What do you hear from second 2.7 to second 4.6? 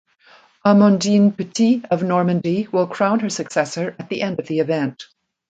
will crown her successor at the end of the